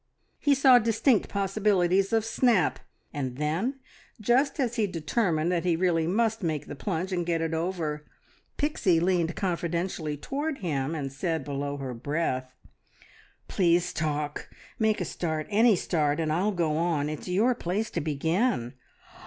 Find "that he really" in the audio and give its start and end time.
5.51-6.07